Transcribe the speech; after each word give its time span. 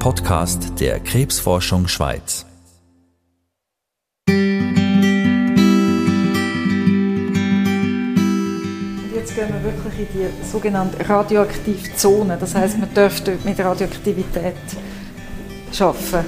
Podcast 0.00 0.80
der 0.80 0.98
Krebsforschung 0.98 1.86
Schweiz. 1.86 2.46
Jetzt 9.14 9.34
gehen 9.34 9.48
wir 9.52 9.62
wirklich 9.62 9.98
in 9.98 10.06
die 10.14 10.46
sogenannte 10.50 11.06
radioaktive 11.06 11.94
Zone. 11.96 12.38
Das 12.40 12.54
heißt, 12.54 12.78
man 12.78 12.88
darf 12.94 13.20
dort 13.20 13.44
mit 13.44 13.60
Radioaktivität 13.60 14.54
arbeiten. 15.78 16.24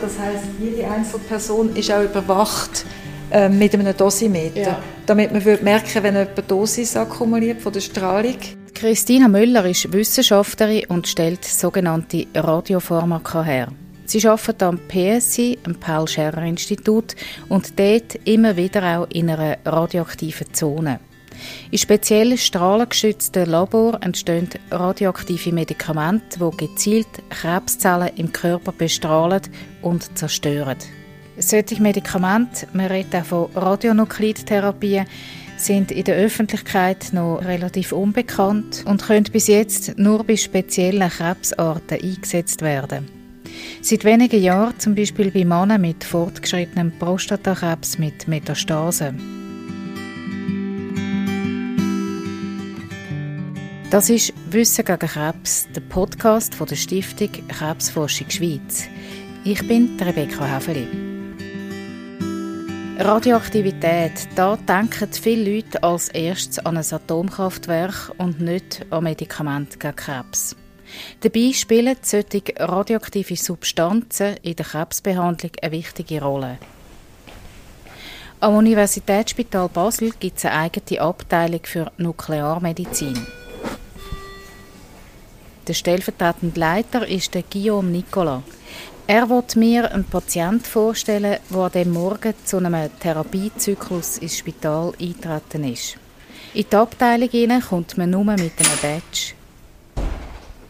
Das 0.00 0.18
heißt, 0.18 0.44
jede 0.58 0.90
einzelne 0.90 1.24
Person 1.24 1.76
ist 1.76 1.92
auch 1.92 2.04
überwacht 2.04 2.86
äh, 3.30 3.50
mit 3.50 3.74
einem 3.74 3.94
Dosimeter, 3.94 4.60
ja. 4.62 4.78
damit 5.04 5.32
man 5.32 5.44
merken 5.62 6.02
wenn 6.02 6.16
jemand 6.16 6.50
Dosis 6.50 6.96
akkumuliert 6.96 7.60
von 7.60 7.74
der 7.74 7.80
Strahlung. 7.80 8.38
Christina 8.82 9.28
Müller 9.28 9.64
ist 9.64 9.92
Wissenschaftlerin 9.92 10.86
und 10.88 11.06
stellt 11.06 11.44
sogenannte 11.44 12.26
Radiopharmaka 12.34 13.44
her. 13.44 13.68
Sie 14.06 14.26
arbeitet 14.26 14.60
am 14.64 14.80
PSI, 14.88 15.56
am 15.64 15.76
Paul 15.76 16.08
Scherrer 16.08 16.42
Institut, 16.42 17.14
und 17.48 17.78
dort 17.78 18.16
immer 18.24 18.56
wieder 18.56 18.98
auch 18.98 19.06
in 19.10 19.30
einer 19.30 19.58
radioaktiven 19.64 20.52
Zone. 20.52 20.98
In 21.70 21.78
speziell 21.78 22.36
strahlengeschützten 22.36 23.46
Labor 23.46 24.02
entstehen 24.02 24.48
radioaktive 24.72 25.52
Medikamente, 25.52 26.40
die 26.40 26.56
gezielt 26.56 27.06
Krebszellen 27.30 28.16
im 28.16 28.32
Körper 28.32 28.72
bestrahlen 28.72 29.42
und 29.82 30.18
zerstören. 30.18 30.78
Solche 31.38 31.80
Medikamente, 31.80 32.66
man 32.72 32.86
redet 32.86 33.14
auch 33.14 33.26
von 33.26 33.46
Radionuklidtherapien, 33.54 35.06
sind 35.64 35.92
in 35.92 36.04
der 36.04 36.16
Öffentlichkeit 36.16 37.10
noch 37.12 37.38
relativ 37.38 37.92
unbekannt 37.92 38.84
und 38.86 39.02
können 39.02 39.26
bis 39.30 39.46
jetzt 39.46 39.98
nur 39.98 40.24
bei 40.24 40.36
speziellen 40.36 41.08
Krebsarten 41.08 42.02
eingesetzt 42.02 42.62
werden. 42.62 43.08
Seit 43.80 44.04
wenigen 44.04 44.42
Jahren 44.42 44.78
zum 44.78 44.94
Beispiel 44.94 45.30
bei 45.30 45.44
Männern 45.44 45.80
mit 45.80 46.04
fortgeschrittenem 46.04 46.92
Prostatakrebs 46.98 47.98
mit 47.98 48.28
Metastase. 48.28 49.14
Das 53.90 54.08
ist 54.08 54.32
Wissen 54.50 54.84
gegen 54.84 54.98
Krebs, 54.98 55.68
der 55.74 55.82
Podcast 55.82 56.54
von 56.54 56.66
der 56.66 56.76
Stiftung 56.76 57.30
Krebsforschung 57.48 58.30
Schweiz. 58.30 58.84
Ich 59.44 59.66
bin 59.68 59.98
Rebecca 60.00 60.46
Häfeli. 60.46 61.11
Radioaktivität, 62.98 64.28
da 64.36 64.56
denken 64.56 65.12
viele 65.12 65.56
Leute 65.56 65.82
als 65.82 66.08
erstes 66.10 66.58
an 66.58 66.76
ein 66.76 66.84
Atomkraftwerk 66.92 68.12
und 68.18 68.40
nicht 68.40 68.84
an 68.90 69.04
Medikamente 69.04 69.78
gegen 69.78 69.96
Krebs. 69.96 70.54
Dabei 71.20 71.52
spielen 71.54 71.96
solche 72.02 72.42
radioaktive 72.58 73.36
Substanzen 73.36 74.36
in 74.42 74.56
der 74.56 74.66
Krebsbehandlung 74.66 75.52
eine 75.62 75.72
wichtige 75.72 76.22
Rolle. 76.22 76.58
Am 78.40 78.56
Universitätsspital 78.56 79.68
Basel 79.68 80.12
gibt 80.20 80.38
es 80.38 80.44
eine 80.44 80.56
eigene 80.56 81.00
Abteilung 81.00 81.60
für 81.64 81.90
Nuklearmedizin. 81.96 83.26
Der 85.66 85.74
stellvertretende 85.74 86.60
Leiter 86.60 87.06
ist 87.06 87.34
der 87.34 87.42
Guillaume 87.42 87.90
Nicolas. 87.90 88.42
Er 89.06 89.28
wird 89.28 89.56
mir 89.56 89.90
einen 89.90 90.04
Patienten 90.04 90.64
vorstellen, 90.64 91.38
der 91.50 91.58
an 91.58 91.72
dem 91.72 91.92
Morgen 91.92 92.34
zu 92.44 92.58
einem 92.58 92.88
Therapiezyklus 93.00 94.18
ins 94.18 94.38
Spital 94.38 94.92
eingetreten 95.00 95.64
ist. 95.64 95.96
In 96.54 96.66
die 96.70 96.76
Abteilung 96.76 97.60
kommt 97.68 97.98
man 97.98 98.10
nur 98.10 98.24
mit 98.24 98.38
einem 98.40 98.78
Badge. 98.80 99.34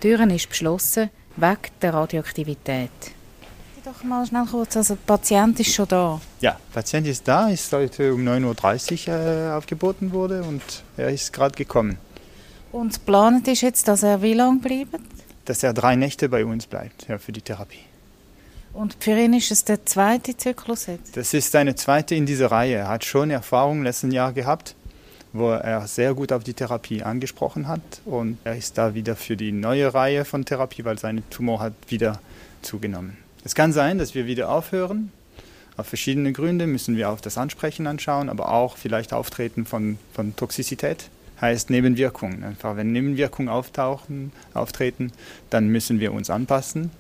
Die 0.03 0.09
Tür 0.09 0.31
ist 0.31 0.49
geschlossen, 0.49 1.11
wegen 1.37 1.59
der 1.83 1.95
Radioaktivität. 1.95 2.91
Doch 3.85 4.03
mal 4.05 4.25
schnell 4.25 4.47
kurz, 4.51 4.77
also 4.77 4.95
der 4.95 5.03
Patient 5.03 5.61
ist 5.61 5.75
schon 5.75 5.89
da. 5.89 6.21
Ja, 6.41 6.53
der 6.53 6.81
Patient 6.81 7.07
ist 7.07 7.29
da, 7.29 7.49
ist 7.49 7.73
heute 7.73 8.15
um 8.15 8.23
9.30 8.27 9.09
Uhr 9.09 9.15
äh, 9.15 9.53
aufgeboten 9.53 10.13
wurde 10.13 10.43
und 10.45 10.63
er 10.97 11.11
ist 11.11 11.33
gerade 11.33 11.55
gekommen. 11.55 11.99
Und 12.71 12.95
geplant 12.95 13.47
ist 13.49 13.61
jetzt, 13.61 13.89
dass 13.89 14.03
er 14.03 14.23
wie 14.23 14.35
lange 14.35 14.61
bleibt? 14.61 15.01
Dass 15.45 15.63
er 15.63 15.75
drei 15.75 15.97
Nächte 15.97 16.29
bei 16.29 16.45
uns 16.47 16.67
bleibt, 16.67 17.09
ja, 17.09 17.19
für 17.19 17.33
die 17.33 17.43
Therapie. 17.43 17.81
Und 18.73 19.07
ihn 19.07 19.35
ist 19.35 19.69
der 19.69 19.85
zweite 19.85 20.37
Zyklus 20.37 20.87
jetzt? 20.87 21.17
Das 21.17 21.35
ist 21.35 21.55
eine 21.55 21.75
zweite 21.75 22.15
in 22.15 22.27
dieser 22.27 22.51
Reihe. 22.51 22.77
Er 22.77 22.89
hat 22.89 23.05
schon 23.05 23.31
Erfahrung 23.31 23.83
letzten 23.83 24.11
Jahr 24.11 24.33
gehabt, 24.33 24.75
wo 25.33 25.51
er 25.51 25.87
sehr 25.87 26.15
gut 26.15 26.33
auf 26.33 26.43
die 26.43 26.55
Therapie 26.55 27.03
angesprochen 27.03 27.69
hat. 27.69 27.81
Und 28.07 28.39
er 28.45 28.57
ist 28.57 28.79
da 28.79 28.95
wieder 28.95 29.15
für 29.15 29.37
die 29.37 29.53
neue 29.53 29.93
Reihe 29.93 30.25
von 30.25 30.45
Therapie, 30.45 30.85
weil 30.85 30.99
sein 30.99 31.23
Tumor 31.31 31.61
hat 31.61 31.75
wieder 31.89 32.21
zugenommen. 32.63 33.19
Es 33.45 33.55
kann 33.55 33.73
sein, 33.73 33.99
dass 33.99 34.15
wir 34.15 34.27
wieder 34.27 34.49
aufhören. 34.49 35.13
Auf 35.77 35.87
verschiedene 35.87 36.33
Gründe 36.33 36.67
müssen 36.67 36.97
wir 36.97 37.11
auf 37.11 37.21
das 37.21 37.39
Ansprechen 37.39 37.87
anschauen, 37.87 38.29
aber 38.29 38.53
auch 38.53 38.77
vielleicht 38.77 39.13
Auftreten 39.13 39.67
von, 39.67 39.99
von 40.13 40.37
Toxizität 40.37 41.09
heißt 41.43 41.69
Nebenwirkungen. 41.69 42.45
Einfach 42.45 42.77
wenn 42.77 42.93
Nebenwirkungen 42.93 43.49
auftauchen, 43.49 44.33
auftreten, 44.55 45.13
dann 45.51 45.69
müssen 45.69 46.01
wir 46.01 46.13
uns 46.13 46.31
anpassen, 46.31 46.91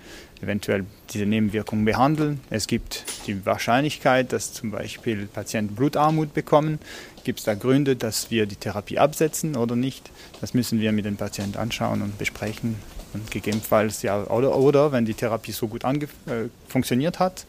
eventuell 0.42 0.84
diese 1.10 1.24
Nebenwirkungen 1.24 1.84
behandeln. 1.84 2.40
Es 2.50 2.66
gibt 2.66 3.04
die 3.26 3.46
Wahrscheinlichkeit, 3.46 4.32
dass 4.32 4.52
zum 4.52 4.72
Beispiel 4.72 5.26
Patienten 5.26 5.76
Blutarmut 5.76 6.34
bekommen. 6.34 6.80
Gibt 7.24 7.38
es 7.38 7.44
da 7.44 7.54
Gründe, 7.54 7.94
dass 7.96 8.30
wir 8.30 8.46
die 8.46 8.56
Therapie 8.56 8.98
absetzen 8.98 9.56
oder 9.56 9.76
nicht? 9.76 10.10
Das 10.40 10.52
müssen 10.52 10.80
wir 10.80 10.92
mit 10.92 11.04
dem 11.04 11.16
Patienten 11.16 11.56
anschauen 11.56 12.02
und 12.02 12.18
besprechen. 12.18 12.76
Und 13.14 13.30
gegebenenfalls 13.30 14.02
ja, 14.02 14.24
oder, 14.24 14.56
oder 14.56 14.92
wenn 14.92 15.04
die 15.04 15.14
Therapie 15.14 15.52
so 15.52 15.68
gut 15.68 15.84
äh, 15.84 15.98
funktioniert 16.68 17.18
hat, 17.18 17.46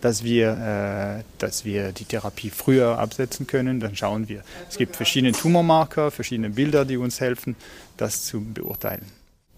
dass 0.00 0.22
wir, 0.22 1.18
äh, 1.20 1.24
dass 1.38 1.64
wir 1.64 1.92
die 1.92 2.04
Therapie 2.04 2.50
früher 2.50 2.98
absetzen 2.98 3.46
können. 3.46 3.80
Dann 3.80 3.96
schauen 3.96 4.28
wir. 4.28 4.42
Es 4.68 4.76
gibt 4.76 4.96
verschiedene 4.96 5.32
Tumormarker, 5.32 6.10
verschiedene 6.10 6.50
Bilder, 6.50 6.84
die 6.84 6.98
uns 6.98 7.20
helfen, 7.20 7.56
das 7.96 8.24
zu 8.24 8.40
beurteilen. 8.42 9.06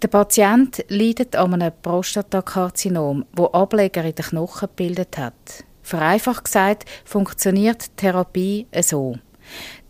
Der 0.03 0.09
Patient 0.09 0.85
leidet 0.89 1.37
an 1.37 1.55
einem 1.55 1.73
Prostatakarzinom, 1.83 3.25
wo 3.33 3.47
Ableger 3.47 4.05
in 4.05 4.15
den 4.15 4.25
Knochen 4.25 4.69
gebildet 4.69 5.17
hat. 5.19 5.65
Vereinfacht 5.83 6.45
gesagt 6.45 6.85
funktioniert 7.05 7.87
die 7.87 7.97
Therapie 7.97 8.67
so. 8.83 9.19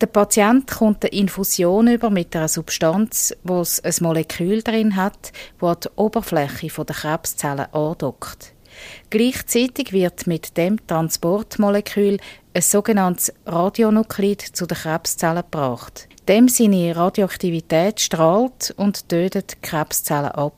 Der 0.00 0.06
Patient 0.06 0.66
kommt 0.66 1.04
eine 1.04 1.12
Infusion 1.12 1.88
über 1.88 2.10
mit 2.10 2.36
einer 2.36 2.48
Substanz, 2.48 3.34
wo 3.44 3.60
es 3.60 3.80
ein 3.80 3.94
Molekül 4.00 4.62
drin 4.62 4.96
hat, 4.96 5.32
das 5.60 5.80
die 5.80 5.88
Oberfläche 5.96 6.84
der 6.84 6.94
Krebszellen 6.94 7.72
andockt. 7.72 8.52
Gleichzeitig 9.10 9.92
wird 9.92 10.26
mit 10.26 10.56
dem 10.56 10.84
Transportmolekül 10.86 12.18
ein 12.54 12.62
sogenanntes 12.62 13.32
Radionuklid 13.46 14.40
zu 14.40 14.66
den 14.66 14.76
Krebszellen 14.76 15.42
gebracht. 15.50 16.08
Dem 16.28 16.48
seine 16.48 16.94
Radioaktivität 16.94 18.00
strahlt 18.00 18.74
und 18.76 19.08
tötet 19.08 19.52
die 19.52 19.68
Krebszellen 19.68 20.32
ab. 20.32 20.54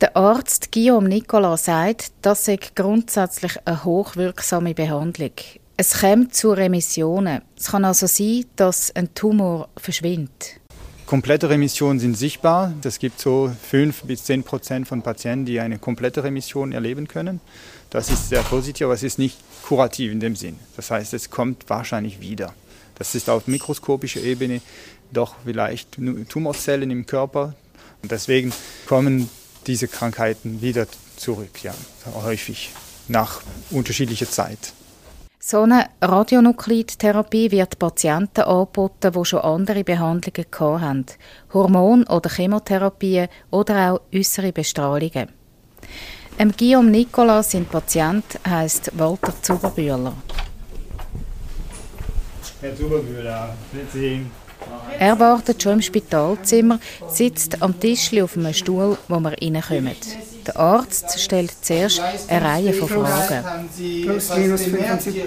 Der 0.00 0.16
Arzt 0.16 0.72
Guillaume 0.72 1.08
Nicolas 1.08 1.66
sagt, 1.66 2.12
das 2.22 2.46
sei 2.46 2.58
grundsätzlich 2.74 3.52
eine 3.64 3.84
hochwirksame 3.84 4.74
Behandlung. 4.74 5.32
Es 5.78 6.00
kommt 6.00 6.34
zu 6.34 6.52
Remissionen. 6.52 7.40
Es 7.56 7.70
kann 7.70 7.84
also 7.84 8.06
sein, 8.06 8.44
dass 8.56 8.94
ein 8.94 9.14
Tumor 9.14 9.68
verschwindet. 9.76 10.60
Komplette 11.06 11.48
Remissionen 11.48 11.98
sind 11.98 12.16
sichtbar. 12.16 12.74
Es 12.84 12.98
gibt 12.98 13.18
so 13.18 13.50
5 13.70 14.02
bis 14.02 14.24
10 14.24 14.44
Prozent 14.44 14.86
von 14.88 15.02
Patienten, 15.02 15.46
die 15.46 15.60
eine 15.60 15.78
komplette 15.78 16.24
Remission 16.24 16.72
erleben 16.72 17.08
können. 17.08 17.40
Das 17.90 18.10
ist 18.10 18.28
sehr 18.28 18.42
positiv, 18.42 18.84
aber 18.84 18.94
es 18.94 19.02
ist 19.02 19.18
nicht 19.18 19.38
kurativ 19.66 20.12
in 20.12 20.20
dem 20.20 20.36
Sinn. 20.36 20.58
Das 20.76 20.90
heißt, 20.90 21.14
es 21.14 21.30
kommt 21.30 21.68
wahrscheinlich 21.68 22.20
wieder. 22.20 22.54
Das 22.96 23.14
ist 23.14 23.30
auf 23.30 23.46
mikroskopischer 23.46 24.20
Ebene 24.20 24.60
doch 25.10 25.36
vielleicht 25.44 25.96
Tumorzellen 26.28 26.90
im 26.90 27.06
Körper. 27.06 27.54
Und 28.02 28.12
deswegen 28.12 28.52
kommen 28.86 29.28
diese 29.66 29.88
Krankheiten 29.88 30.60
wieder 30.60 30.86
zurück, 31.16 31.62
ja, 31.62 31.74
häufig 32.24 32.70
nach 33.08 33.42
unterschiedlicher 33.70 34.30
Zeit. 34.30 34.72
So 35.44 35.62
eine 35.62 35.86
Radionuklidtherapie 36.00 37.50
wird 37.50 37.76
Patienten 37.76 38.42
angeboten, 38.42 39.10
die 39.12 39.24
schon 39.24 39.40
andere 39.40 39.82
Behandlungen 39.82 40.80
haben. 40.80 41.06
Hormon- 41.52 42.06
oder 42.08 42.30
Chemotherapien 42.30 43.26
oder 43.50 43.92
auch 43.92 44.00
äußere 44.14 44.52
Bestrahlungen. 44.52 45.30
Em 46.38 46.52
Guillaume 46.52 46.90
Nicolas, 46.90 47.50
sein 47.50 47.64
Patient, 47.64 48.24
heißt 48.48 48.92
Walter 48.94 49.34
Zuberbühler. 49.42 50.12
Herr 52.60 52.76
Zuberbühler, 52.76 53.56
Sie 53.92 54.24
er 54.96 55.18
wartet 55.18 55.60
schon 55.60 55.72
im 55.72 55.82
Spitalzimmer, 55.82 56.78
sitzt 57.08 57.60
am 57.60 57.80
Tisch 57.80 58.16
auf 58.22 58.36
einem 58.36 58.54
Stuhl, 58.54 58.96
wo 59.08 59.18
wir 59.18 59.32
reinkommen. 59.32 59.96
Der 60.46 60.56
Arzt 60.56 61.20
stellt 61.20 61.52
zuerst 61.62 62.02
eine 62.28 62.44
Reihe 62.44 62.72
von 62.72 62.88
Fragen. 62.88 63.68
Plus, 64.04 64.36
minus 64.36 64.62
75. 64.62 65.22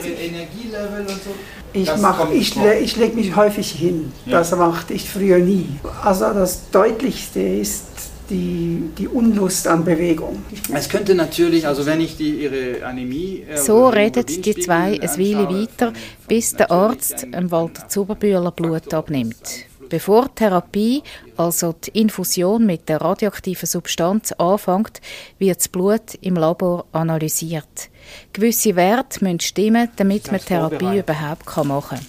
Ich, 1.73 1.97
mach, 1.97 2.31
ich, 2.31 2.55
ich 2.57 2.95
lege 2.95 3.15
mich 3.15 3.35
häufig 3.35 3.71
hin. 3.71 4.11
Das 4.25 4.51
machte 4.55 4.93
ich 4.93 5.09
früher 5.09 5.39
nie. 5.39 5.67
Also 6.03 6.33
das 6.33 6.69
Deutlichste 6.71 7.39
ist, 7.41 7.85
die, 8.29 8.89
die 8.97 9.07
Unlust 9.07 9.67
an 9.67 9.83
Bewegung. 9.83 10.43
Es 10.73 10.89
könnte 10.89 11.15
natürlich, 11.15 11.67
also 11.67 11.85
wenn 11.85 12.01
ich 12.01 12.17
die, 12.17 12.43
ihre 12.43 12.85
Anämie... 12.85 13.43
Äh, 13.47 13.57
so 13.57 13.87
reden 13.87 14.25
die 14.25 14.55
zwei 14.55 14.99
ein 14.99 15.01
Weile 15.01 15.49
weiter, 15.49 15.93
bis 16.27 16.53
der 16.53 16.71
Arzt 16.71 17.27
Walter 17.31 17.87
Zuberbühler 17.87 18.51
Blut 18.51 18.93
abnimmt. 18.93 19.65
Bevor 19.89 20.25
die 20.25 20.35
Therapie, 20.35 21.03
also 21.37 21.73
die 21.73 22.01
Infusion 22.01 22.65
mit 22.65 22.89
der 22.89 23.01
radioaktiven 23.01 23.67
Substanz 23.67 24.31
anfängt, 24.33 25.01
wird 25.37 25.57
das 25.57 25.67
Blut 25.67 26.15
im 26.21 26.35
Labor 26.35 26.85
analysiert. 26.91 27.89
Gewisse 28.33 28.75
Werte 28.75 29.23
müssen 29.23 29.39
stimmen, 29.39 29.89
damit 29.95 30.31
man 30.31 30.39
die 30.39 30.45
Therapie 30.45 30.99
überhaupt 30.99 31.65
machen 31.65 31.97
kann. 31.97 32.05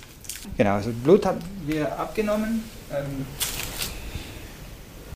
Genau, 0.56 0.75
also 0.75 0.90
Blut 0.90 1.26
haben 1.26 1.40
wir 1.67 1.99
abgenommen. 1.99 2.64
Ähm 2.93 3.26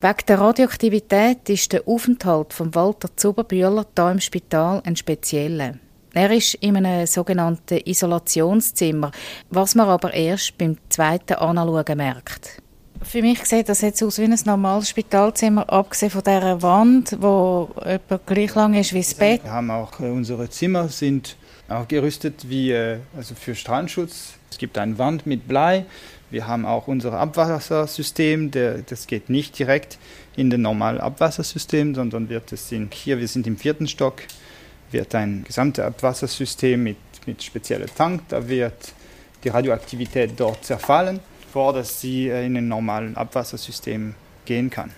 Wegen 0.01 0.25
der 0.27 0.39
Radioaktivität 0.39 1.47
ist 1.49 1.73
der 1.73 1.87
Aufenthalt 1.87 2.53
von 2.53 2.73
Walter 2.73 3.15
Zuberbühler 3.15 3.85
hier 3.95 4.11
im 4.11 4.19
Spital 4.19 4.81
ein 4.83 4.95
spezieller. 4.95 5.75
Er 6.13 6.29
ist 6.31 6.55
in 6.55 6.75
einem 6.75 7.07
sogenannten 7.07 7.79
Isolationszimmer, 7.85 9.11
was 9.49 9.75
man 9.75 9.87
aber 9.87 10.13
erst 10.13 10.57
beim 10.57 10.77
zweiten 10.89 11.35
Anschauen 11.35 11.97
merkt. 11.97 12.61
Für 13.01 13.21
mich 13.21 13.45
sieht 13.45 13.69
das 13.69 13.81
jetzt 13.81 14.03
aus 14.03 14.19
wie 14.19 14.25
ein 14.25 14.37
normales 14.45 14.89
Spitalzimmer, 14.89 15.71
abgesehen 15.71 16.11
von 16.11 16.21
dieser 16.23 16.61
Wand, 16.61 17.17
wo 17.19 17.69
etwa 17.83 18.19
gleich 18.25 18.53
lang 18.53 18.73
ist 18.75 18.93
wie 18.93 18.99
das 18.99 19.13
Bett. 19.13 19.43
Wir 19.43 19.51
haben 19.51 19.71
auch 19.71 19.99
äh, 19.99 20.09
unsere 20.09 20.49
Zimmer 20.49 20.87
sind 20.89 21.35
auch 21.67 21.87
gerüstet 21.87 22.47
wie 22.49 22.71
äh, 22.71 22.99
also 23.15 23.33
für 23.33 23.55
Strahlenschutz. 23.55 24.33
Es 24.51 24.57
gibt 24.57 24.77
eine 24.77 24.97
Wand 24.97 25.25
mit 25.25 25.47
Blei. 25.47 25.85
Wir 26.29 26.47
haben 26.47 26.65
auch 26.65 26.87
unser 26.87 27.13
Abwassersystem. 27.13 28.51
Der, 28.51 28.79
das 28.79 29.07
geht 29.07 29.29
nicht 29.29 29.57
direkt 29.57 29.97
in 30.35 30.49
das 30.49 30.59
normale 30.59 31.01
Abwassersystem, 31.01 31.95
sondern 31.95 32.29
wird 32.29 32.51
es 32.51 32.71
in, 32.71 32.89
hier, 32.91 33.19
wir 33.19 33.27
sind 33.27 33.47
im 33.47 33.57
vierten 33.57 33.87
Stock, 33.87 34.21
wird 34.91 35.15
ein 35.15 35.43
gesamtes 35.43 35.83
Abwassersystem 35.83 36.83
mit, 36.83 36.97
mit 37.25 37.41
speziellen 37.43 37.89
Tank, 37.95 38.23
da 38.29 38.47
wird 38.47 38.93
die 39.43 39.49
Radioaktivität 39.49 40.31
dort 40.37 40.63
zerfallen, 40.63 41.19
bevor 41.41 41.83
sie 41.83 42.29
äh, 42.29 42.45
in 42.45 42.57
ein 42.57 42.67
normales 42.67 43.15
Abwassersystem 43.15 44.13
gehen 44.45 44.69
kann. 44.69 44.91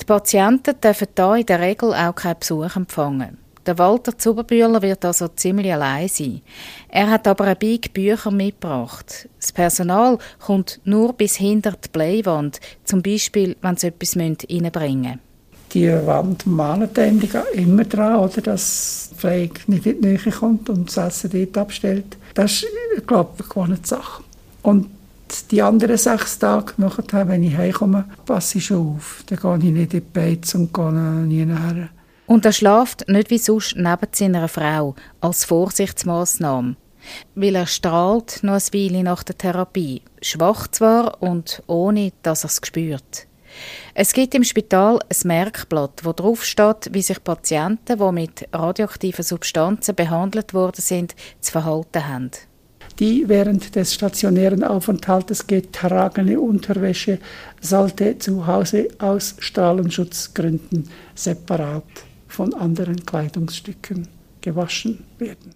Die 0.00 0.04
Patienten 0.04 0.80
dürfen 0.80 1.08
hier 1.14 1.34
in 1.36 1.46
der 1.46 1.60
Regel 1.60 1.92
auch 1.92 2.14
keinen 2.14 2.38
Besuch 2.38 2.76
empfangen. 2.76 3.38
Der 3.66 3.76
Walter 3.76 4.16
Zuberbühler 4.16 4.80
wird 4.80 5.04
also 5.04 5.28
ziemlich 5.28 5.72
allein 5.72 6.08
sein. 6.08 6.40
Er 6.88 7.10
hat 7.10 7.28
aber 7.28 7.44
ein 7.44 7.58
Big 7.58 7.92
Bücher 7.92 8.30
mitgebracht. 8.30 9.28
Das 9.38 9.52
Personal 9.52 10.16
kommt 10.38 10.80
nur 10.84 11.12
bis 11.12 11.36
hinter 11.36 11.72
die 11.72 11.90
Bleiwand, 11.90 12.58
zum 12.84 13.02
Beispiel, 13.02 13.56
wenn 13.60 13.76
sie 13.76 13.88
etwas 13.88 14.16
reinbringen 14.16 15.02
müssen. 15.02 15.29
Die 15.72 15.88
Wand 15.88 16.46
malen 16.46 16.90
einem 16.96 17.20
immer 17.52 17.84
dran, 17.84 18.16
oder, 18.16 18.40
dass 18.40 19.10
die 19.12 19.14
Pflege 19.16 19.60
nicht 19.68 19.86
in 19.86 20.00
die 20.00 20.08
Nähe 20.08 20.32
kommt 20.32 20.68
und 20.68 20.88
das 20.88 20.96
Essen 20.96 21.30
dort 21.32 21.58
abstellt. 21.58 22.16
Das 22.34 22.62
ist, 22.62 23.06
glaube 23.06 23.34
ich, 23.38 23.56
eine 23.56 23.78
Sache. 23.82 24.22
Und 24.62 24.88
die 25.50 25.62
anderen 25.62 25.96
sechs 25.96 26.38
Tage 26.38 26.72
nachher, 26.76 27.28
wenn 27.28 27.42
ich 27.42 27.56
heimkomme, 27.56 28.04
passe 28.26 28.58
ich 28.58 28.66
schon 28.66 28.96
auf. 28.96 29.22
Dann 29.26 29.38
gehe 29.38 29.68
ich 29.68 29.74
nicht 29.74 29.94
in 29.94 30.00
die 30.00 30.00
Beiz 30.00 30.54
und 30.54 30.74
gehe 30.74 30.92
nie 30.92 31.44
nachher. 31.44 31.88
Und 32.26 32.44
er 32.44 32.52
schlaft 32.52 33.08
nicht 33.08 33.30
wie 33.30 33.38
sonst 33.38 33.76
neben 33.76 34.08
seiner 34.12 34.48
Frau, 34.48 34.94
als 35.20 35.44
Vorsichtsmaßnahme. 35.44 36.76
Weil 37.34 37.56
er 37.56 37.66
strahlt 37.66 38.40
noch 38.42 38.54
ein 38.54 38.62
Weile 38.72 39.02
nach 39.02 39.22
der 39.22 39.38
Therapie. 39.38 40.02
Schwach 40.20 40.68
zwar 40.68 41.22
und 41.22 41.62
ohne, 41.66 42.12
dass 42.22 42.44
er 42.44 42.48
es 42.48 42.60
spürt. 42.62 43.26
Es 43.94 44.12
gibt 44.12 44.34
im 44.34 44.44
Spital 44.44 44.98
ein 45.00 45.28
Merkblatt, 45.28 46.04
wo 46.04 46.12
drauf 46.12 46.44
steht, 46.44 46.90
wie 46.92 47.02
sich 47.02 47.22
Patienten, 47.22 47.98
die 47.98 48.12
mit 48.12 48.48
radioaktiven 48.52 49.24
Substanzen 49.24 49.94
behandelt 49.94 50.54
worden 50.54 50.80
sind, 50.80 51.14
zu 51.40 51.52
verhalten 51.52 52.08
haben. 52.08 52.30
Die 52.98 53.28
während 53.28 53.74
des 53.76 53.94
stationären 53.94 54.62
Aufenthaltes 54.62 55.46
getragene 55.46 56.38
Unterwäsche 56.38 57.18
sollte 57.60 58.18
zu 58.18 58.46
Hause 58.46 58.88
aus 58.98 59.36
Strahlenschutzgründen 59.38 60.90
separat 61.14 61.84
von 62.28 62.52
anderen 62.52 63.04
Kleidungsstücken 63.06 64.08
gewaschen 64.40 65.04
werden. 65.18 65.54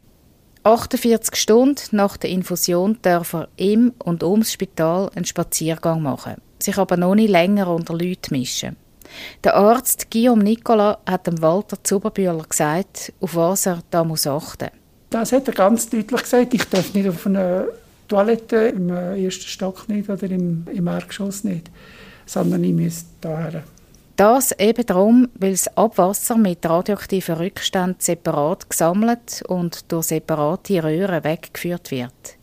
48 0.63 1.37
Stunden 1.37 1.97
nach 1.97 2.17
der 2.17 2.31
Infusion 2.31 2.99
darf 3.03 3.35
er 3.35 3.49
im 3.57 3.93
und 3.99 4.23
ums 4.23 4.51
Spital 4.51 5.11
einen 5.15 5.27
Spaziergang 5.27 6.01
machen, 6.01 6.37
sich 6.65 6.79
aber 6.79 6.97
noch 6.97 7.15
nicht 7.15 7.31
länger 7.31 7.69
unter 7.69 7.95
Leute 7.95 8.33
mischen. 8.33 8.77
Der 9.45 9.55
Arzt 9.55 10.11
Guillaume 10.11 10.43
Nicola 10.43 10.99
hat 11.07 11.27
dem 11.27 11.41
Walter 11.41 11.83
Zuberbühler 11.83 12.45
gesagt, 12.49 13.13
auf 13.21 13.37
was 13.37 13.67
er 13.67 13.81
da 13.91 14.03
muss 14.03 14.27
achten 14.27 14.71
Das 15.11 15.33
hat 15.33 15.47
er 15.47 15.55
ganz 15.55 15.89
deutlich 15.89 16.23
gesagt. 16.23 16.55
Ich 16.55 16.65
darf 16.65 16.95
nicht 16.95 17.09
auf 17.09 17.27
eine 17.27 17.69
Toilette 18.09 18.57
im 18.57 18.89
ersten 18.91 19.43
Stock 19.43 19.89
nicht 19.89 20.09
oder 20.09 20.31
im, 20.31 20.67
im 20.73 20.87
Erdgeschoss 20.87 21.45
nicht, 21.45 21.71
sondern 22.27 22.65
ich 22.65 22.73
muss 22.73 23.05
daher. 23.21 23.63
Das 24.17 24.53
eben 24.59 24.87
darum, 24.87 25.29
weil 25.35 25.53
das 25.53 25.77
Abwasser 25.77 26.37
mit 26.37 26.65
radioaktiven 26.65 27.35
Rückständen 27.35 27.97
separat 27.99 28.71
gesammelt 28.71 29.43
und 29.49 29.91
durch 29.91 30.07
separate 30.07 30.85
Röhren 30.85 31.25
weggeführt 31.25 31.91
wird. 31.91 32.37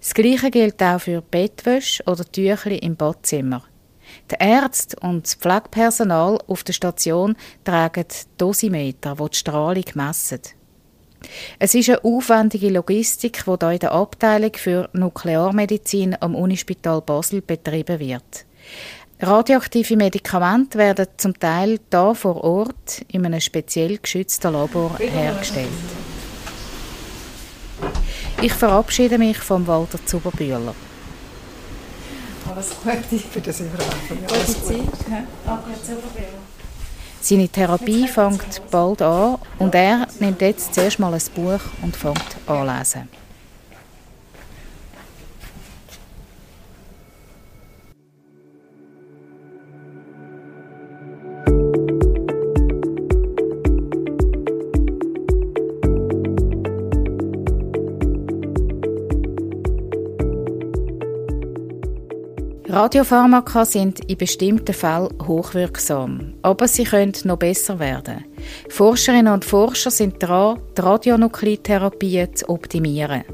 Das 0.00 0.14
Gleiche 0.14 0.50
gilt 0.50 0.82
auch 0.82 1.00
für 1.00 1.22
Bettwäsche 1.22 2.02
oder 2.04 2.24
Tücher 2.24 2.82
im 2.82 2.96
Badzimmer. 2.96 3.64
Die 4.30 4.36
Ärzte 4.38 4.96
und 5.00 5.24
das 5.24 5.34
Pflegepersonal 5.34 6.38
auf 6.46 6.62
der 6.64 6.72
Station 6.72 7.36
tragen 7.64 8.06
Dosimeter, 8.38 9.16
die 9.16 9.30
die 9.30 9.36
Strahlung 9.36 9.84
messen. 9.94 10.40
Es 11.58 11.74
ist 11.74 11.88
eine 11.88 12.04
aufwendige 12.04 12.70
Logistik, 12.70 13.44
die 13.44 13.56
hier 13.58 13.70
in 13.70 13.78
der 13.78 13.92
Abteilung 13.92 14.52
für 14.54 14.88
Nuklearmedizin 14.92 16.16
am 16.20 16.34
Unispital 16.34 17.00
Basel 17.00 17.40
betrieben 17.40 17.98
wird. 17.98 18.44
Radioaktive 19.20 19.96
Medikamente 19.96 20.76
werden 20.76 21.06
zum 21.16 21.38
Teil 21.38 21.78
hier 21.90 22.14
vor 22.14 22.42
Ort 22.44 23.04
in 23.08 23.24
einem 23.24 23.40
speziell 23.40 23.98
geschützten 23.98 24.52
Labor 24.52 24.98
hergestellt. 24.98 25.68
Ich 28.44 28.52
verabschiede 28.52 29.16
mich 29.16 29.38
vom 29.38 29.66
Walter 29.66 29.98
Zuberbühler. 30.04 30.74
Alles 32.46 32.72
Gute 32.82 33.18
für 33.18 33.40
das 33.40 33.60
Überlaufen. 33.60 34.18
Gute 34.20 34.62
Zeit. 34.62 35.22
Seine 37.22 37.48
Therapie 37.48 38.06
fängt 38.06 38.60
bald 38.70 39.00
an 39.00 39.38
und 39.58 39.74
er 39.74 40.06
nimmt 40.20 40.42
jetzt 40.42 40.74
zuerst 40.74 40.98
mal 40.98 41.14
ein 41.14 41.22
Buch 41.34 41.60
und 41.80 41.96
fängt 41.96 42.36
an 42.46 42.66
lesen. 42.66 43.08
Radiopharmaka 62.84 63.64
sind 63.64 64.00
in 64.10 64.18
bestimmten 64.18 64.74
Fällen 64.74 65.08
hochwirksam, 65.26 66.34
aber 66.42 66.68
sie 66.68 66.84
können 66.84 67.14
noch 67.24 67.38
besser 67.38 67.78
werden. 67.78 68.26
Forscherinnen 68.68 69.32
und 69.32 69.46
Forscher 69.46 69.90
sind 69.90 70.22
daran, 70.22 70.60
die 70.76 70.82
Radionuklidtherapie 70.82 72.30
zu 72.34 72.46
optimieren. 72.50 73.24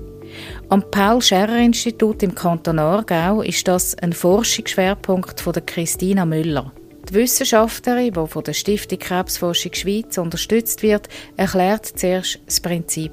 Am 0.68 0.88
Paul-Scherrer-Institut 0.88 2.22
im 2.22 2.32
Kanton 2.32 2.78
Aargau 2.78 3.42
ist 3.42 3.66
das 3.66 3.98
ein 3.98 4.12
Forschungsschwerpunkt 4.12 5.40
von 5.40 5.54
Christina 5.66 6.24
Müller. 6.24 6.70
Die 7.08 7.14
Wissenschaftlerin, 7.14 8.12
die 8.12 8.26
von 8.28 8.44
der 8.44 8.52
Stiftung 8.52 9.00
Krebsforschung 9.00 9.74
Schweiz 9.74 10.16
unterstützt 10.16 10.84
wird, 10.84 11.08
erklärt 11.36 11.86
zuerst 11.86 12.38
das 12.46 12.60
Prinzip. 12.60 13.10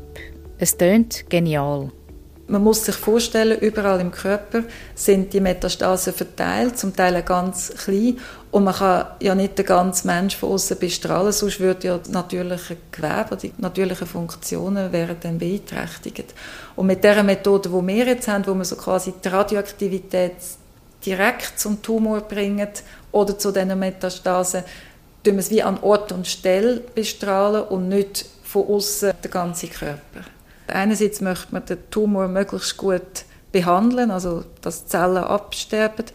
Es 0.60 0.78
tönt 0.78 1.28
genial. 1.32 1.92
Man 2.50 2.64
muss 2.64 2.86
sich 2.86 2.96
vorstellen, 2.96 3.60
überall 3.60 4.00
im 4.00 4.10
Körper 4.10 4.64
sind 4.96 5.34
die 5.34 5.42
Metastasen 5.42 6.14
verteilt, 6.14 6.80
zum 6.80 6.96
Teil 6.96 7.22
ganz 7.24 7.74
klein. 7.76 8.18
Und 8.52 8.64
man 8.64 8.74
kann 8.74 9.08
ja 9.20 9.36
nicht 9.36 9.58
den 9.58 9.66
ganzen 9.66 10.08
Mensch 10.08 10.38
von 10.38 10.54
außen 10.54 10.80
bestrahlen, 10.80 11.34
sonst 11.34 11.60
würde 11.60 11.88
ja 11.88 12.00
natürliche 12.10 12.78
Gewebe, 12.90 13.36
die 13.36 13.54
natürlichen 13.58 14.08
Funktionen 14.08 14.94
wären 14.94 15.18
dann 15.20 15.38
beeinträchtigt. 15.40 16.34
Und 16.78 16.88
mit 16.88 17.04
der 17.04 17.22
Methode, 17.22 17.68
die 17.68 17.88
wir 17.88 18.06
jetzt 18.06 18.30
haben, 18.30 18.48
wo 18.48 18.54
man 18.54 18.64
so 18.64 18.78
quasi 18.78 19.14
die 19.22 19.28
Radioaktivität 19.28 20.36
direkt 21.06 21.60
zum 21.60 21.82
Tumor 21.82 22.22
bringt 22.22 22.82
oder 23.12 23.38
zu 23.38 23.52
diesen 23.52 23.78
Metastasen, 23.78 24.64
tun 25.22 25.34
wir 25.34 25.40
es 25.40 25.52
wie 25.52 25.64
an 25.64 25.80
Ort 25.82 26.14
und 26.14 26.26
Stelle 26.26 26.80
bestrahlen 26.96 27.64
und 27.64 27.90
nicht 27.90 28.26
von 28.44 28.66
außen 28.68 29.12
den 29.22 29.32
ganzen 29.32 29.70
Körper. 29.70 30.37
Einerseits 30.68 31.22
möchte 31.22 31.54
man 31.54 31.66
den 31.66 31.78
Tumor 31.90 32.28
möglichst 32.28 32.78
gut 32.78 33.26
behandeln, 33.52 34.12
also 34.12 34.44
dass 34.62 34.88
Zellen 34.88 35.18
absterben. 35.24 36.06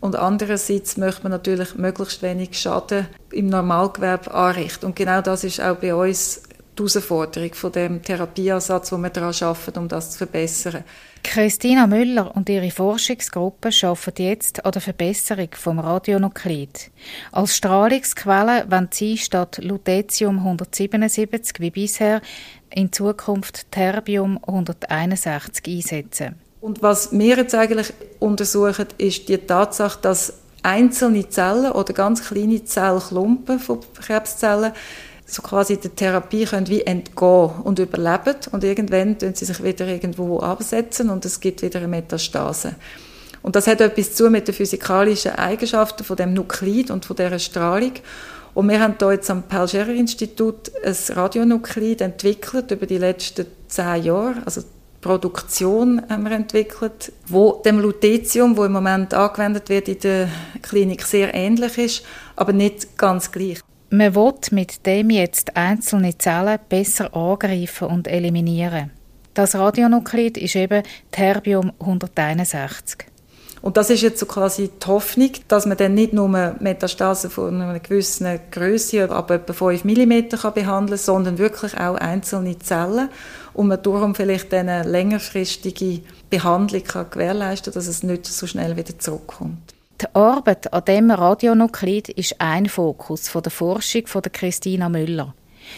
Und 0.00 0.16
andererseits 0.16 0.96
möchte 0.96 1.22
man 1.22 1.32
natürlich 1.32 1.76
möglichst 1.76 2.22
wenig 2.22 2.58
Schaden 2.58 3.06
im 3.30 3.48
Normalgewerbe 3.48 4.32
anrichten. 4.32 4.86
Und 4.86 4.96
genau 4.96 5.20
das 5.20 5.44
ist 5.44 5.60
auch 5.60 5.76
bei 5.76 5.94
uns 5.94 6.42
die 6.78 6.82
Herausforderung 6.82 7.54
von 7.54 7.72
dem 7.72 8.02
Therapieansatz, 8.02 8.92
wo 8.92 8.98
wir 8.98 9.10
daran 9.10 9.34
arbeiten, 9.40 9.78
um 9.78 9.88
das 9.88 10.12
zu 10.12 10.18
verbessern. 10.18 10.84
Christina 11.22 11.86
Müller 11.86 12.34
und 12.34 12.48
ihre 12.48 12.70
Forschungsgruppe 12.70 13.70
arbeiten 13.82 14.22
jetzt 14.22 14.64
an 14.64 14.72
der 14.72 14.82
Verbesserung 14.82 15.48
vom 15.52 15.78
Radionuklid. 15.78 16.90
Als 17.30 17.56
Strahlungsquelle 17.56 18.66
wollen 18.68 18.88
sie 18.90 19.18
statt 19.18 19.58
Lutetium 19.62 20.38
177 20.38 21.60
wie 21.60 21.70
bisher 21.70 22.20
in 22.70 22.92
Zukunft 22.92 23.70
Terbium 23.70 24.38
161 24.46 25.66
einsetzen. 25.66 26.34
Und 26.60 26.82
was 26.82 27.12
wir 27.12 27.36
jetzt 27.36 27.54
eigentlich 27.54 27.92
untersuchen, 28.18 28.86
ist 28.98 29.28
die 29.28 29.38
Tatsache, 29.38 29.98
dass 30.00 30.34
einzelne 30.62 31.28
Zellen 31.28 31.72
oder 31.72 31.92
ganz 31.92 32.24
kleine 32.24 32.64
Zellklumpen 32.64 33.58
von 33.58 33.80
Krebszellen 34.00 34.72
so 35.26 35.42
quasi 35.42 35.76
der 35.78 35.94
Therapie 35.94 36.44
können 36.44 36.68
wie 36.68 36.82
entgehen 36.82 37.50
und 37.64 37.78
überleben 37.78 38.36
und 38.50 38.64
irgendwann 38.64 39.18
tun 39.18 39.34
sie 39.34 39.44
sich 39.44 39.62
wieder 39.62 39.86
irgendwo 39.86 40.40
absetzen 40.40 41.10
und 41.10 41.24
es 41.24 41.40
gibt 41.40 41.62
wieder 41.62 41.78
eine 41.78 41.88
Metastase. 41.88 42.74
Und 43.42 43.56
das 43.56 43.66
hat 43.66 43.80
etwas 43.80 44.14
zu 44.14 44.30
mit 44.30 44.46
den 44.46 44.54
physikalischen 44.54 45.32
Eigenschaften 45.32 46.04
von 46.04 46.16
dem 46.16 46.32
Nuklid 46.32 46.90
und 46.90 47.04
von 47.04 47.16
dieser 47.16 47.38
Strahlung. 47.38 47.92
Und 48.54 48.68
wir 48.68 48.80
haben 48.80 48.94
hier 48.98 49.12
jetzt 49.12 49.30
am 49.30 49.42
Paul-Scherrer-Institut 49.44 50.70
ein 50.84 50.96
Radionuklid 51.08 52.02
entwickelt 52.02 52.70
über 52.70 52.86
die 52.86 52.98
letzten 52.98 53.46
zehn 53.68 54.04
Jahre, 54.04 54.42
also 54.44 54.62
Produktion 55.02 56.00
haben 56.08 56.22
wir 56.22 56.30
entwickelt, 56.30 57.12
wo 57.26 57.60
dem 57.64 57.80
Lutetium, 57.80 58.56
wo 58.56 58.64
im 58.64 58.72
Moment 58.72 59.12
angewendet 59.12 59.68
wird 59.68 59.88
in 59.88 59.98
der 59.98 60.28
Klinik, 60.62 61.02
sehr 61.02 61.34
ähnlich 61.34 61.76
ist, 61.76 62.02
aber 62.36 62.52
nicht 62.52 62.96
ganz 62.96 63.32
gleich. 63.32 63.60
Man 63.94 64.14
will 64.14 64.32
mit 64.52 64.86
dem 64.86 65.10
jetzt 65.10 65.54
einzelne 65.54 66.16
Zellen 66.16 66.58
besser 66.70 67.14
angreifen 67.14 67.88
und 67.88 68.08
eliminieren. 68.08 68.90
Das 69.34 69.54
Radionuklid 69.54 70.38
ist 70.38 70.56
eben 70.56 70.82
Terbium 71.10 71.72
161. 71.78 73.00
Und 73.60 73.76
das 73.76 73.90
ist 73.90 74.00
jetzt 74.00 74.26
quasi 74.26 74.70
die 74.82 74.86
Hoffnung, 74.86 75.32
dass 75.46 75.66
man 75.66 75.76
dann 75.76 75.92
nicht 75.92 76.14
nur 76.14 76.26
Metastasen 76.26 77.28
von 77.28 77.60
einer 77.60 77.80
gewissen 77.80 78.40
Größe, 78.50 79.10
ab 79.10 79.30
etwa 79.30 79.52
5 79.52 79.84
mm 79.84 80.28
kann 80.40 80.54
behandeln 80.54 80.96
kann, 80.96 81.04
sondern 81.04 81.36
wirklich 81.36 81.76
auch 81.76 81.96
einzelne 81.96 82.58
Zellen 82.60 83.10
und 83.52 83.68
man 83.68 83.82
darum 83.82 84.14
vielleicht 84.14 84.54
eine 84.54 84.84
längerfristige 84.84 86.00
Behandlung 86.30 86.84
kann 86.84 87.10
gewährleisten 87.10 87.74
kann, 87.74 87.78
dass 87.78 87.88
es 87.88 88.02
nicht 88.02 88.24
so 88.24 88.46
schnell 88.46 88.74
wieder 88.78 88.98
zurückkommt. 88.98 89.74
Die 90.02 90.16
Arbeit 90.16 90.72
an 90.72 90.84
diesem 90.84 91.10
Radionuklid 91.12 92.08
ist 92.08 92.40
ein 92.40 92.68
Fokus 92.68 93.30
der 93.32 93.52
Forschung 93.52 94.08
von 94.08 94.22
Christina 94.22 94.88
Müller. 94.88 95.32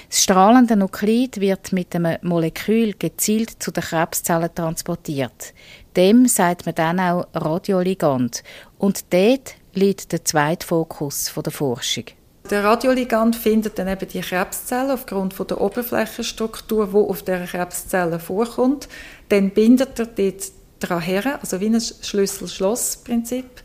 Das 0.09 0.23
strahlende 0.23 0.77
Nuklid 0.77 1.41
wird 1.41 1.75
mit 1.75 1.95
einem 1.95 2.17
Molekül 2.23 2.95
gezielt 2.99 3.63
zu 3.63 3.71
den 3.71 3.83
Krebszellen 3.83 4.49
transportiert. 4.55 5.53
Dem 5.95 6.27
sagt 6.27 6.65
man 6.65 6.75
dann 6.75 7.01
auch 7.01 7.27
Radioligand. 7.35 8.43
Und 8.79 9.13
dort 9.13 9.57
liegt 9.75 10.13
der 10.13 10.25
zweite 10.25 10.67
Fokus 10.67 11.31
der 11.37 11.53
Forschung. 11.53 12.05
Der 12.49 12.65
Radioligand 12.65 13.37
findet 13.37 13.79
dann 13.79 13.89
eben 13.89 14.09
die 14.09 14.23
Krebszelle 14.23 14.95
aufgrund 14.95 15.35
von 15.35 15.49
der 15.49 15.61
Oberflächenstruktur, 15.61 16.95
wo 16.95 17.11
auf 17.11 17.23
der 17.25 17.45
Krebszelle 17.45 18.19
vorkommt. 18.19 18.89
Dann 19.29 19.51
bindet 19.51 19.99
er 19.99 20.07
dort 20.07 20.51
daran 20.79 21.03
her, 21.03 21.39
also 21.43 21.61
wie 21.61 21.67
ein 21.67 21.81
Schlüssel-Schloss-Prinzip, 21.81 23.63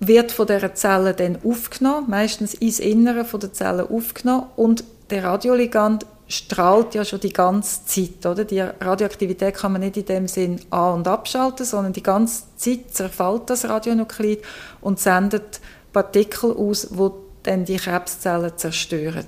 wird 0.00 0.32
von 0.32 0.46
der 0.46 0.74
Zelle 0.74 1.14
dann 1.14 1.38
aufgenommen, 1.44 2.10
meistens 2.10 2.54
ins 2.54 2.80
Innere 2.80 3.24
von 3.24 3.40
der 3.40 3.52
Zelle 3.52 3.88
aufgenommen 3.90 4.46
und 4.56 4.84
der 5.10 5.24
Radioligand 5.24 6.06
strahlt 6.28 6.94
ja 6.94 7.04
schon 7.04 7.20
die 7.20 7.32
ganze 7.32 7.84
Zeit, 7.86 8.26
oder? 8.26 8.44
Die 8.44 8.60
Radioaktivität 8.60 9.54
kann 9.54 9.72
man 9.72 9.82
nicht 9.82 9.96
in 9.96 10.04
dem 10.06 10.28
Sinn 10.28 10.60
an- 10.70 10.94
und 10.94 11.08
abschalten, 11.08 11.64
sondern 11.64 11.92
die 11.92 12.02
ganze 12.02 12.42
Zeit 12.56 12.92
zerfällt 12.92 13.42
das 13.46 13.68
Radionuklid 13.68 14.42
und 14.80 14.98
sendet 14.98 15.60
Partikel 15.92 16.52
aus, 16.52 16.88
wo 16.90 17.14
dann 17.44 17.64
die 17.64 17.76
Krebszellen 17.76 18.52
zerstören. 18.56 19.26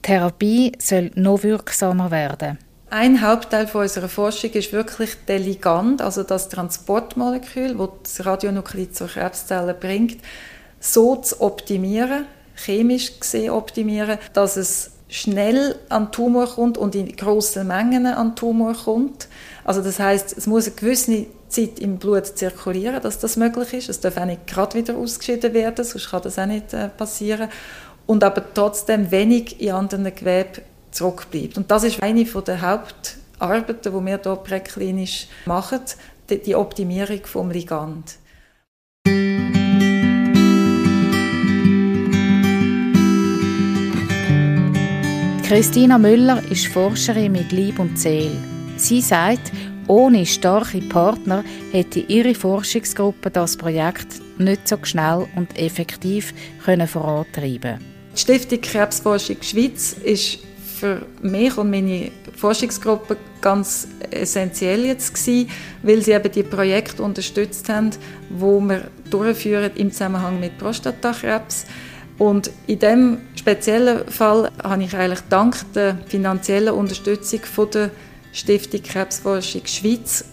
Therapie 0.00 0.72
soll 0.78 1.10
noch 1.14 1.42
wirksamer 1.42 2.10
werden. 2.10 2.58
Ein 2.94 3.22
Hauptteil 3.22 3.68
von 3.68 3.80
unserer 3.80 4.10
Forschung 4.10 4.50
ist 4.50 4.70
wirklich 4.74 5.16
der 5.26 5.38
Ligand, 5.38 6.02
also 6.02 6.24
das 6.24 6.50
Transportmolekül, 6.50 7.74
das 7.74 7.88
das 8.02 8.26
Radionuklid 8.26 8.94
zur 8.94 9.08
Krebszelle 9.08 9.72
bringt, 9.72 10.18
so 10.78 11.16
zu 11.16 11.40
optimieren, 11.40 12.26
chemisch 12.54 13.18
gesehen 13.18 13.52
optimieren, 13.52 14.18
dass 14.34 14.58
es 14.58 14.90
schnell 15.08 15.76
an 15.88 16.04
den 16.04 16.12
Tumor 16.12 16.46
kommt 16.46 16.76
und 16.76 16.94
in 16.94 17.16
grossen 17.16 17.66
Mengen 17.66 18.04
an 18.04 18.32
den 18.32 18.36
Tumor 18.36 18.74
kommt. 18.74 19.26
Also 19.64 19.80
das 19.80 19.98
heißt, 19.98 20.36
es 20.36 20.46
muss 20.46 20.66
eine 20.66 20.76
gewisse 20.76 21.28
Zeit 21.48 21.78
im 21.78 21.96
Blut 21.96 22.26
zirkulieren, 22.26 23.00
dass 23.00 23.18
das 23.18 23.38
möglich 23.38 23.72
ist. 23.72 23.88
Es 23.88 24.00
darf 24.00 24.18
auch 24.18 24.26
nicht 24.26 24.46
gerade 24.46 24.76
wieder 24.76 24.98
ausgeschieden 24.98 25.54
werden, 25.54 25.82
sonst 25.82 26.10
kann 26.10 26.20
das 26.20 26.38
auch 26.38 26.44
nicht 26.44 26.74
äh, 26.74 26.90
passieren. 26.90 27.48
Und 28.04 28.22
aber 28.22 28.42
trotzdem 28.52 29.10
wenig 29.10 29.62
in 29.62 29.72
anderen 29.72 30.14
Geweben 30.14 30.60
zurückbleibt. 30.92 31.56
Und 31.56 31.70
das 31.70 31.84
ist 31.84 32.02
eine 32.02 32.24
der 32.24 32.62
Hauptarbeiten, 32.62 33.92
die 33.92 34.06
wir 34.06 34.20
hier 34.22 34.36
präklinisch 34.36 35.26
machen, 35.46 35.80
die 36.30 36.54
Optimierung 36.54 37.20
vom 37.24 37.50
Ligand. 37.50 38.16
Christina 45.52 45.98
Müller 45.98 46.42
ist 46.50 46.68
Forscherin 46.68 47.32
mit 47.32 47.52
Lieb 47.52 47.78
und 47.78 47.98
Seele. 47.98 48.38
Sie 48.78 49.02
sagt, 49.02 49.52
ohne 49.86 50.24
starke 50.24 50.80
Partner 50.80 51.44
hätte 51.72 52.00
ihre 52.00 52.34
Forschungsgruppe 52.34 53.30
das 53.30 53.58
Projekt 53.58 54.22
nicht 54.38 54.66
so 54.66 54.78
schnell 54.82 55.26
und 55.36 55.58
effektiv 55.58 56.32
können 56.64 56.88
vorantreiben 56.88 57.78
Die 58.14 58.20
Stiftung 58.20 58.62
Krebsforschung 58.62 59.36
Schweiz 59.42 59.92
ist 60.02 60.38
für 60.82 61.02
mich 61.22 61.56
und 61.56 61.70
meine 61.70 62.10
Forschungsgruppe 62.34 63.16
ganz 63.40 63.86
essentiell 64.10 64.84
jetzt 64.84 65.14
gewesen, 65.14 65.48
weil 65.84 66.02
sie 66.02 66.10
eben 66.10 66.32
die 66.32 66.42
Projekte 66.42 67.04
unterstützt 67.04 67.68
haben, 67.68 67.90
wo 68.30 68.58
wir 68.58 68.88
durchführen 69.08 69.70
im 69.76 69.92
Zusammenhang 69.92 70.40
mit 70.40 70.58
Prostatakrebs. 70.58 71.66
Und 72.18 72.50
in 72.66 72.80
dem 72.80 73.18
speziellen 73.36 74.08
Fall 74.08 74.50
habe 74.60 74.82
ich 74.82 74.92
eigentlich 74.96 75.20
dank 75.28 75.54
der 75.72 75.98
finanziellen 76.08 76.74
Unterstützung 76.74 77.40
von 77.44 77.70
der 77.70 77.90
Stiftung 78.32 78.82
Krebsforschung 78.82 79.64
Schweiz 79.66 80.24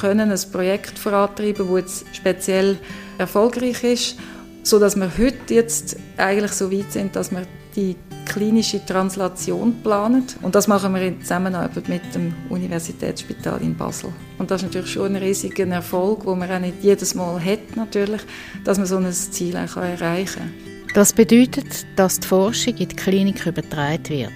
können 0.00 0.30
ein 0.30 0.40
Projekt 0.50 0.98
vorantreiben, 0.98 1.68
das 1.68 2.00
jetzt 2.00 2.16
speziell 2.16 2.78
erfolgreich 3.18 3.84
ist, 3.84 4.16
so 4.62 4.78
dass 4.78 4.96
wir 4.96 5.18
heute 5.18 5.52
jetzt 5.52 5.96
eigentlich 6.16 6.52
so 6.52 6.72
weit 6.72 6.92
sind, 6.92 7.14
dass 7.14 7.30
wir 7.30 7.42
die 7.78 7.96
klinische 8.26 8.84
Translation 8.84 9.76
planen. 9.82 10.24
Und 10.42 10.54
das 10.54 10.66
machen 10.66 10.94
wir 10.94 11.02
in 11.02 11.20
Zusammenarbeit 11.20 11.88
mit 11.88 12.14
dem 12.14 12.34
Universitätsspital 12.50 13.60
in 13.62 13.76
Basel. 13.76 14.12
Und 14.38 14.50
das 14.50 14.62
ist 14.62 14.68
natürlich 14.68 14.92
schon 14.92 15.14
ein 15.14 15.22
riesiger 15.22 15.66
Erfolg, 15.68 16.26
wo 16.26 16.34
man 16.34 16.50
auch 16.50 16.58
nicht 16.58 16.82
jedes 16.82 17.14
Mal 17.14 17.42
hat, 17.42 17.76
natürlich, 17.76 18.20
dass 18.64 18.78
man 18.78 18.86
so 18.86 18.96
ein 18.96 19.10
Ziel 19.12 19.54
erreichen 19.54 20.40
kann. 20.40 20.52
Das 20.94 21.12
bedeutet, 21.12 21.86
dass 21.96 22.18
die 22.18 22.26
Forschung 22.26 22.74
in 22.76 22.88
die 22.88 22.96
Klinik 22.96 23.46
übertragen 23.46 24.08
wird. 24.08 24.32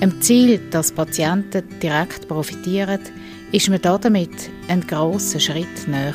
Im 0.00 0.20
Ziel, 0.20 0.60
dass 0.70 0.92
Patienten 0.92 1.64
direkt 1.80 2.28
profitieren, 2.28 3.00
ist 3.52 3.68
man 3.68 3.82
damit 3.82 4.50
einen 4.68 4.86
grossen 4.86 5.40
Schritt 5.40 5.88
näher. 5.88 6.14